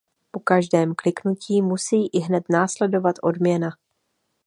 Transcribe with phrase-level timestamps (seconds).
[0.31, 3.77] Po každém kliknutí musí ihned následovat odměna.